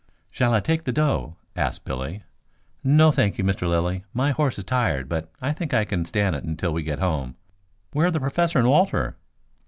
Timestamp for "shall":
0.31-0.51